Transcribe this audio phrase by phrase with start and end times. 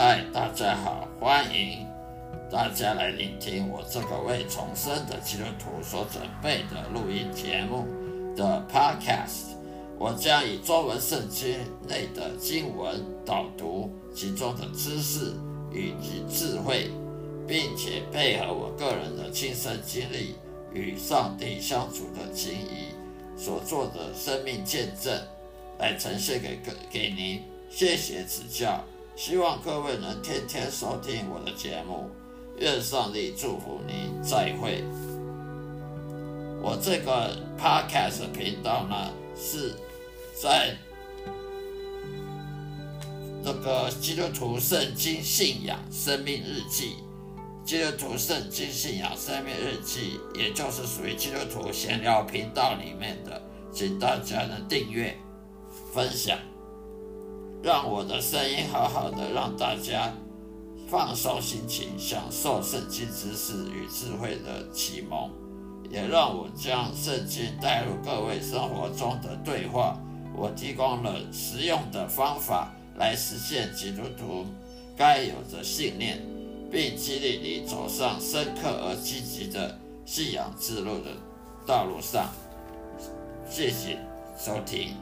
[0.00, 1.84] 嗨，大家好，欢迎
[2.48, 7.84] 大家来聆听我这个为重生的基督徒所准备的录音节目
[8.36, 9.56] 的 Podcast。
[9.98, 11.58] 我将以中文圣经
[11.88, 15.34] 内的经文导读其中的知识
[15.72, 16.92] 以及智慧，
[17.48, 20.36] 并且配合我个人的亲身经历
[20.72, 22.94] 与上帝相处的情谊
[23.36, 25.12] 所做的生命见证，
[25.80, 27.42] 来呈现给给给您。
[27.68, 28.80] 谢谢指教。
[29.18, 32.08] 希望各位能天天收听我的节目，
[32.56, 34.12] 愿上帝祝福你。
[34.22, 34.84] 再会。
[36.62, 39.74] 我这个 podcast 频道呢，是
[40.40, 40.72] 在
[43.42, 46.98] 那个基督徒圣经信仰生命日记，
[47.64, 53.42] 基督徒圣经信仰生命日记，也就是属于基督徒闲聊频道里面的，
[53.72, 55.18] 请大家呢订阅、
[55.92, 56.38] 分享。
[57.62, 60.12] 让我的声音好好的，让大家
[60.88, 65.30] 放松心情，享受圣经知识与智慧的启蒙，
[65.90, 69.98] 也让我将圣经带入各位生活中的对话。
[70.34, 74.46] 我提供了实用的方法来实现基督徒
[74.96, 76.22] 该有的信念，
[76.70, 79.76] 并激励你走上深刻而积极的
[80.06, 81.10] 信仰之路的
[81.66, 82.28] 道路上。
[83.50, 83.98] 谢谢
[84.38, 84.94] 收听。